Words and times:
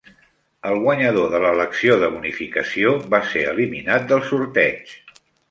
El 0.69 0.77
guanyador 0.85 1.27
de 1.33 1.41
"l'elecció 1.43 1.97
de 2.05 2.09
bonificació" 2.15 2.95
va 3.13 3.21
ser 3.35 3.45
eliminat 3.53 4.09
del 4.15 4.25
sorteig 4.33 4.99